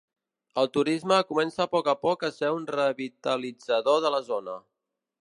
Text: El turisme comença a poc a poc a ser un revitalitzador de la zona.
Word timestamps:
El 0.61 0.69
turisme 0.77 1.19
comença 1.33 1.61
a 1.67 1.71
poc 1.75 1.91
a 1.95 1.95
poc 2.07 2.27
a 2.31 2.33
ser 2.39 2.51
un 2.57 2.67
revitalitzador 2.79 4.05
de 4.07 4.17
la 4.19 4.27
zona. 4.35 4.61